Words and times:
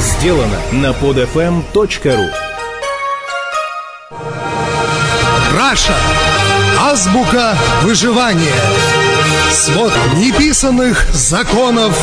сделано 0.00 0.58
на 0.72 0.90
podfm.ru 0.92 2.30
Раша. 5.56 5.96
Азбука 6.80 7.56
выживания. 7.82 8.54
Свод 9.50 9.92
неписанных 10.16 11.06
законов 11.12 11.96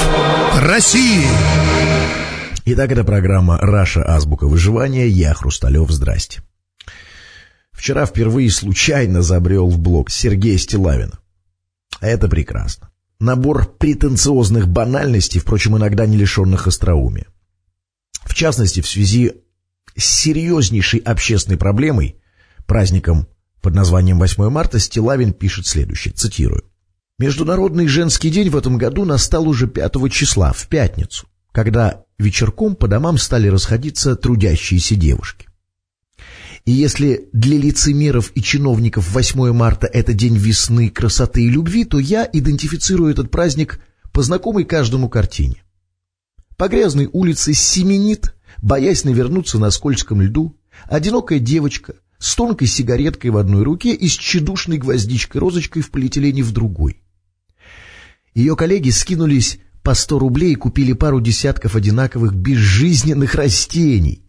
России. 0.62 1.25
Итак, 2.65 2.92
это 2.92 3.04
программа 3.04 3.58
«Раша. 3.58 4.04
Азбука 4.04 4.46
выживания». 4.46 5.08
Я 5.08 5.34
Хрусталев. 5.34 5.90
Здрасте. 5.90 6.42
Вчера 7.72 8.06
впервые 8.06 8.50
случайно 8.52 9.22
забрел 9.22 9.70
в 9.70 9.79
блог 9.79 10.10
Сергея 10.10 10.58
Стилавина. 10.58 11.20
Это 12.02 12.28
прекрасно. 12.28 12.90
Набор 13.20 13.66
претенциозных 13.66 14.68
банальностей, 14.68 15.40
впрочем, 15.40 15.78
иногда 15.78 16.05
не 16.05 16.18
лишенных 16.18 16.68
остроумия. 16.68 17.27
Частности, 18.38 18.82
в 18.82 18.88
связи 18.88 19.34
с 19.96 20.05
серьезнейшей 20.05 21.00
общественной 21.00 21.58
проблемой, 21.58 22.18
праздником 22.68 23.26
под 23.63 23.73
названием 23.73 24.20
8 24.20 24.50
марта, 24.52 24.77
Стилавин 24.77 25.34
пишет 25.34 25.66
следующее, 25.66 26.13
цитирую. 26.13 26.63
«Международный 27.18 27.88
женский 27.88 28.30
день 28.30 28.52
в 28.52 28.55
этом 28.55 28.77
году 28.77 29.05
настал 29.05 29.48
уже 29.48 29.66
5 29.66 30.12
числа, 30.12 30.54
в 30.54 30.68
пятницу, 30.68 31.27
когда 31.52 32.04
вечерком 32.20 32.76
по 32.76 32.88
домам 32.88 33.18
стали 33.18 33.48
расходиться 33.48 34.16
трудящиеся 34.16 34.96
девушки. 34.96 35.48
И 36.63 36.72
если 36.72 37.30
для 37.34 37.58
лицемеров 37.58 38.32
и 38.35 38.44
чиновников 38.44 39.12
8 39.12 39.52
марта 39.52 39.88
это 39.88 40.13
день 40.13 40.38
весны, 40.38 40.91
красоты 40.91 41.41
и 41.41 41.49
любви, 41.49 41.85
то 41.85 41.98
я 41.98 42.30
идентифицирую 42.32 43.10
этот 43.10 43.32
праздник 43.32 43.80
по 44.12 44.22
знакомой 44.22 44.63
каждому 44.63 45.10
картине. 45.10 45.63
По 46.58 46.70
грязной 46.70 47.08
улице 47.14 47.54
семенит, 47.54 48.36
боясь 48.64 49.04
навернуться 49.04 49.60
на 49.60 49.70
скользком 49.70 50.24
льду, 50.24 50.58
одинокая 50.86 51.38
девочка 51.38 51.94
с 52.18 52.36
тонкой 52.36 52.68
сигареткой 52.68 53.30
в 53.30 53.38
одной 53.38 53.62
руке 53.62 53.94
и 53.94 54.08
с 54.08 54.14
тщедушной 54.14 54.80
гвоздичкой-розочкой 54.80 55.84
в 55.84 55.91
полиэтилене 55.91 56.41
в 56.41 56.52
другой. 56.52 57.04
Ее 58.34 58.55
коллеги 58.55 58.90
скинулись 58.90 59.60
по 59.84 59.94
сто 59.94 60.18
рублей 60.18 60.54
и 60.54 60.55
купили 60.55 60.94
пару 60.94 61.22
десятков 61.22 61.76
одинаковых 61.76 62.34
безжизненных 62.34 63.36
растений, 63.36 64.25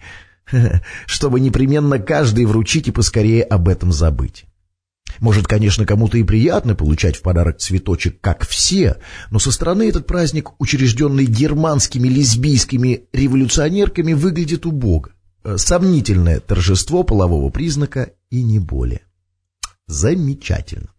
чтобы 1.07 1.41
непременно 1.41 1.99
каждый 1.99 2.45
вручить 2.45 2.89
и 2.89 2.93
поскорее 2.93 3.43
об 3.43 3.69
этом 3.69 3.91
забыть. 3.91 4.45
Может, 5.21 5.47
конечно, 5.47 5.85
кому-то 5.85 6.19
и 6.19 6.23
приятно 6.23 6.75
получать 6.75 7.17
в 7.17 7.23
подарок 7.23 7.59
цветочек, 7.59 8.21
как 8.21 8.47
все, 8.47 8.99
но 9.31 9.39
со 9.39 9.51
стороны 9.51 9.89
этот 9.89 10.07
праздник, 10.07 10.51
учрежденный 10.61 11.25
германскими 11.25 12.09
лесбийскими 12.09 13.05
революционерками, 13.13 14.13
выглядит 14.13 14.67
убого. 14.67 15.11
Э, 15.45 15.57
сомнительное 15.57 16.41
торжество 16.41 17.03
полового 17.03 17.51
признака 17.51 18.13
и 18.31 18.43
не 18.43 18.59
более. 18.59 19.03
Замечательно. 19.87 20.91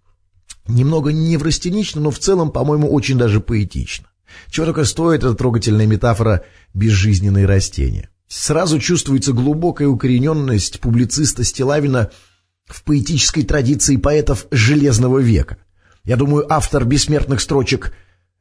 Немного 0.68 1.12
неврастенично, 1.12 2.02
но 2.02 2.12
в 2.12 2.20
целом, 2.20 2.52
по-моему, 2.52 2.92
очень 2.92 3.18
даже 3.18 3.40
поэтично. 3.40 4.08
Чего 4.50 4.68
только 4.68 4.86
стоит 4.86 5.24
эта 5.24 5.34
трогательная 5.34 5.88
метафора 5.88 6.44
«безжизненные 6.74 7.46
растения». 7.46 8.10
Сразу 8.28 8.80
чувствуется 8.80 9.34
глубокая 9.34 9.88
укорененность 9.88 10.80
публициста 10.80 11.44
Стилавина 11.44 12.12
в 12.70 12.84
поэтической 12.84 13.44
традиции 13.44 13.98
поэтов 13.98 14.46
Железного 14.52 15.20
века. 15.20 15.58
Я 16.04 16.16
думаю, 16.16 16.46
автор 16.52 16.86
бессмертных 16.86 17.42
строчек 17.42 17.94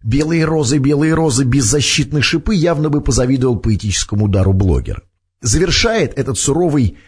«Белые 0.03 0.45
розы, 0.45 0.79
белые 0.79 1.15
розы, 1.15 1.45
беззащитные 1.45 2.23
шипы» 2.23 2.55
явно 2.55 2.89
бы 2.89 3.01
позавидовал 3.01 3.59
поэтическому 3.59 4.27
удару 4.27 4.53
блогера. 4.53 5.03
Завершает 5.41 6.17
этот 6.19 6.39
суровый 6.39 6.99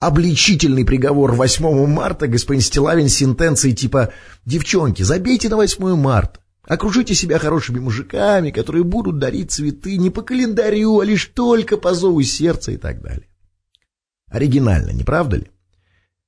обличительный 0.00 0.84
приговор 0.84 1.32
8 1.32 1.86
марта 1.86 2.26
господин 2.28 2.62
Стилавин 2.62 3.08
сентенцией 3.08 3.74
типа 3.74 4.12
«Девчонки, 4.44 5.02
забейте 5.02 5.48
на 5.48 5.56
8 5.56 5.96
марта, 5.96 6.40
окружите 6.66 7.14
себя 7.14 7.38
хорошими 7.38 7.78
мужиками, 7.78 8.50
которые 8.50 8.84
будут 8.84 9.18
дарить 9.18 9.52
цветы 9.52 9.96
не 9.96 10.10
по 10.10 10.22
календарю, 10.22 11.00
а 11.00 11.04
лишь 11.04 11.26
только 11.26 11.76
по 11.76 11.94
зову 11.94 12.22
сердца» 12.22 12.72
и 12.72 12.76
так 12.76 13.02
далее. 13.02 13.28
Оригинально, 14.30 14.90
не 14.90 15.04
правда 15.04 15.36
ли? 15.36 15.50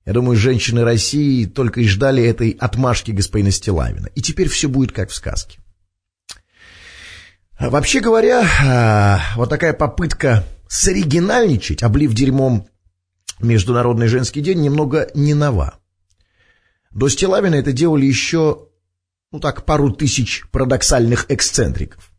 Я 0.06 0.12
думаю, 0.12 0.36
женщины 0.36 0.84
России 0.84 1.46
только 1.46 1.80
и 1.80 1.88
ждали 1.88 2.22
этой 2.22 2.50
отмашки 2.50 3.10
господина 3.10 3.50
Стилавина. 3.50 4.06
И 4.14 4.22
теперь 4.22 4.48
все 4.48 4.68
будет 4.68 4.92
как 4.92 5.10
в 5.10 5.14
сказке. 5.14 5.58
А 7.58 7.70
вообще 7.70 8.00
говоря, 8.00 8.46
а, 8.64 9.20
вот 9.34 9.50
такая 9.50 9.72
попытка 9.72 10.44
соригинальничать, 10.68 11.82
облив 11.82 12.14
дерьмом 12.14 12.68
Международный 13.40 14.06
женский 14.06 14.42
день, 14.42 14.60
немного 14.60 15.10
не 15.14 15.34
нова. 15.34 15.80
До 16.92 17.08
Стилавина 17.08 17.56
это 17.56 17.72
делали 17.72 18.06
еще, 18.06 18.68
ну 19.32 19.40
так, 19.40 19.64
пару 19.64 19.90
тысяч 19.90 20.44
парадоксальных 20.52 21.26
эксцентриков. 21.30 22.12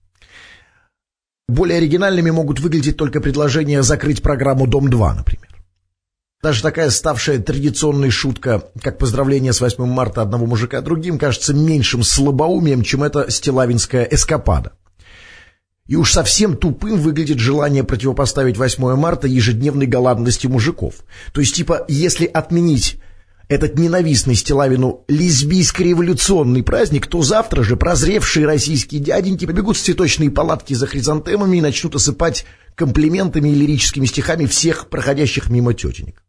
Более 1.47 1.77
оригинальными 1.77 2.31
могут 2.31 2.59
выглядеть 2.59 2.97
только 2.97 3.21
предложения 3.21 3.81
закрыть 3.81 4.21
программу 4.21 4.67
«Дом-2», 4.67 5.13
например. 5.13 5.56
Даже 6.47 6.61
такая 6.61 6.89
ставшая 6.91 7.39
традиционной 7.39 8.09
шутка, 8.09 8.63
как 8.81 8.97
поздравление 8.97 9.51
с 9.51 9.59
8 9.59 9.85
марта 9.85 10.21
одного 10.21 10.45
мужика 10.45 10.79
другим, 10.79 11.19
кажется 11.19 11.53
меньшим 11.53 12.03
слабоумием, 12.03 12.83
чем 12.83 13.03
эта 13.03 13.29
стилавинская 13.29 14.05
эскапада. 14.05 14.71
И 15.87 15.97
уж 15.97 16.13
совсем 16.13 16.55
тупым 16.55 17.01
выглядит 17.01 17.39
желание 17.39 17.83
противопоставить 17.83 18.55
8 18.55 18.95
марта 18.95 19.27
ежедневной 19.27 19.87
голодности 19.87 20.47
мужиков. 20.47 21.03
То 21.33 21.41
есть, 21.41 21.53
типа, 21.53 21.83
если 21.89 22.25
отменить 22.25 23.01
этот 23.49 23.77
ненавистный 23.77 24.35
Стилавину 24.35 25.03
лесбийско-революционный 25.09 26.63
праздник, 26.63 27.07
то 27.07 27.23
завтра 27.23 27.61
же 27.61 27.75
прозревшие 27.75 28.45
российские 28.45 29.01
дяденьки 29.01 29.45
побегут 29.45 29.75
в 29.75 29.81
цветочные 29.81 30.31
палатки 30.31 30.73
за 30.73 30.87
хризантемами 30.87 31.57
и 31.57 31.61
начнут 31.61 31.95
осыпать 31.95 32.45
комплиментами 32.75 33.49
и 33.49 33.53
лирическими 33.53 34.05
стихами 34.05 34.45
всех 34.45 34.87
проходящих 34.87 35.49
мимо 35.49 35.73
тетенек. 35.73 36.23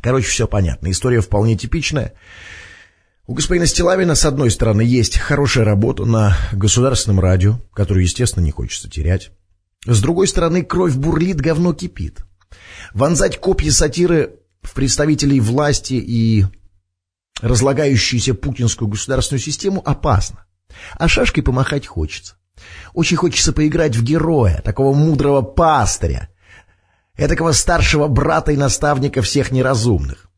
Короче, 0.00 0.28
все 0.28 0.46
понятно. 0.46 0.90
История 0.90 1.20
вполне 1.20 1.56
типичная. 1.56 2.12
У 3.26 3.34
господина 3.34 3.66
Стилавина, 3.66 4.14
с 4.14 4.24
одной 4.24 4.50
стороны, 4.50 4.82
есть 4.82 5.18
хорошая 5.18 5.64
работа 5.64 6.04
на 6.04 6.36
государственном 6.52 7.18
радио, 7.18 7.58
которую, 7.72 8.04
естественно, 8.04 8.44
не 8.44 8.52
хочется 8.52 8.88
терять. 8.88 9.32
С 9.84 10.00
другой 10.00 10.28
стороны, 10.28 10.62
кровь 10.62 10.94
бурлит, 10.94 11.40
говно 11.40 11.74
кипит. 11.74 12.20
Вонзать 12.94 13.38
копья 13.38 13.72
сатиры 13.72 14.36
в 14.62 14.74
представителей 14.74 15.40
власти 15.40 15.94
и 15.94 16.44
разлагающуюся 17.40 18.34
путинскую 18.34 18.88
государственную 18.88 19.40
систему 19.40 19.82
опасно. 19.84 20.46
А 20.94 21.08
шашкой 21.08 21.42
помахать 21.42 21.86
хочется. 21.86 22.36
Очень 22.94 23.16
хочется 23.16 23.52
поиграть 23.52 23.96
в 23.96 24.02
героя, 24.02 24.62
такого 24.64 24.94
мудрого 24.94 25.42
пастыря, 25.42 26.30
этакого 27.16 27.52
старшего 27.52 28.08
брата 28.08 28.52
и 28.52 28.56
наставника 28.56 29.22
всех 29.22 29.50
неразумных. 29.50 30.28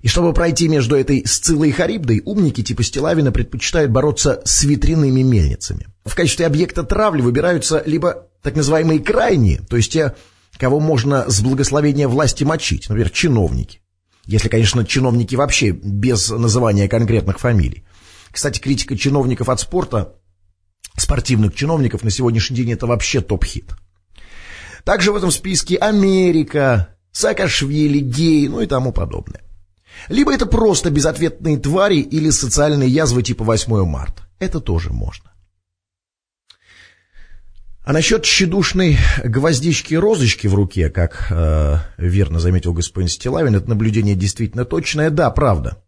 И 0.00 0.08
чтобы 0.08 0.32
пройти 0.32 0.68
между 0.68 0.96
этой 0.96 1.24
Сциллой 1.26 1.68
и 1.68 1.72
Харибдой, 1.72 2.22
умники 2.24 2.62
типа 2.62 2.82
Стилавина 2.82 3.30
предпочитают 3.30 3.90
бороться 3.90 4.42
с 4.44 4.64
ветряными 4.64 5.22
мельницами. 5.22 5.86
В 6.04 6.14
качестве 6.14 6.46
объекта 6.46 6.82
травли 6.82 7.22
выбираются 7.22 7.82
либо 7.86 8.28
так 8.42 8.56
называемые 8.56 8.98
крайние, 8.98 9.60
то 9.60 9.76
есть 9.76 9.92
те, 9.92 10.14
кого 10.58 10.80
можно 10.80 11.30
с 11.30 11.40
благословения 11.40 12.08
власти 12.08 12.42
мочить, 12.42 12.88
например, 12.88 13.10
чиновники. 13.10 13.80
Если, 14.26 14.48
конечно, 14.48 14.84
чиновники 14.84 15.34
вообще 15.34 15.70
без 15.70 16.30
называния 16.30 16.88
конкретных 16.88 17.38
фамилий. 17.38 17.84
Кстати, 18.30 18.60
критика 18.60 18.96
чиновников 18.96 19.48
от 19.48 19.60
спорта, 19.60 20.14
спортивных 20.96 21.54
чиновников 21.54 22.02
на 22.02 22.10
сегодняшний 22.10 22.56
день 22.56 22.72
это 22.72 22.86
вообще 22.86 23.20
топ-хит. 23.20 23.72
Также 24.84 25.12
в 25.12 25.16
этом 25.16 25.30
списке 25.30 25.76
Америка, 25.76 26.96
Саакашвили, 27.12 27.98
гей, 27.98 28.48
ну 28.48 28.60
и 28.60 28.66
тому 28.66 28.92
подобное. 28.92 29.42
Либо 30.08 30.32
это 30.34 30.46
просто 30.46 30.90
безответные 30.90 31.58
твари 31.58 31.98
или 31.98 32.30
социальные 32.30 32.88
язвы 32.88 33.22
типа 33.22 33.44
8 33.44 33.84
марта. 33.84 34.22
Это 34.38 34.60
тоже 34.60 34.92
можно. 34.92 35.30
А 37.84 37.92
насчет 37.92 38.22
тщедушной 38.22 38.96
гвоздички-розочки 39.24 40.46
в 40.46 40.54
руке, 40.54 40.88
как 40.88 41.26
э, 41.30 41.78
верно 41.98 42.38
заметил 42.38 42.72
господин 42.72 43.08
Стилавин, 43.08 43.56
это 43.56 43.68
наблюдение 43.68 44.14
действительно 44.14 44.64
точное, 44.64 45.10
да, 45.10 45.30
правда. 45.30 45.82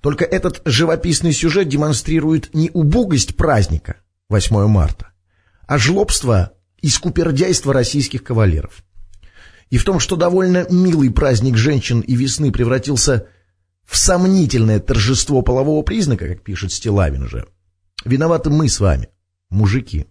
Только 0.00 0.24
этот 0.24 0.62
живописный 0.64 1.32
сюжет 1.32 1.68
демонстрирует 1.68 2.52
не 2.54 2.70
убогость 2.72 3.36
праздника 3.36 3.98
8 4.30 4.66
марта, 4.66 5.12
а 5.68 5.78
жлобство 5.78 6.54
и 6.82 6.88
скупердяйство 6.88 7.72
российских 7.72 8.22
кавалеров. 8.22 8.84
И 9.70 9.78
в 9.78 9.84
том, 9.84 10.00
что 10.00 10.16
довольно 10.16 10.66
милый 10.68 11.10
праздник 11.10 11.56
женщин 11.56 12.00
и 12.00 12.14
весны 12.14 12.52
превратился 12.52 13.28
в 13.84 13.96
сомнительное 13.96 14.80
торжество 14.80 15.40
полового 15.42 15.82
признака, 15.82 16.28
как 16.28 16.42
пишет 16.42 16.72
Стилавин 16.72 17.26
же, 17.28 17.46
виноваты 18.04 18.50
мы 18.50 18.68
с 18.68 18.80
вами, 18.80 19.08
мужики. 19.48 20.06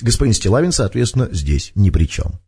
Господин 0.00 0.34
Стилавин, 0.34 0.72
соответственно, 0.72 1.28
здесь 1.30 1.70
ни 1.76 1.90
при 1.90 2.06
чем. 2.06 2.40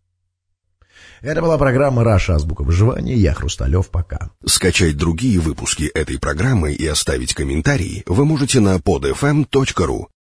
Это 1.21 1.41
была 1.41 1.57
программа 1.57 2.05
«Раша. 2.05 2.35
Азбука 2.35 2.63
выживания». 2.63 3.17
Я 3.17 3.33
Хрусталев. 3.33 3.89
Пока. 3.91 4.31
Скачать 4.45 4.97
другие 4.97 5.39
выпуски 5.39 5.85
этой 5.85 6.19
программы 6.19 6.73
и 6.73 6.87
оставить 6.87 7.35
комментарии 7.35 8.03
вы 8.07 8.25
можете 8.25 8.61
на 8.61 8.77
podfm.ru. 8.77 10.07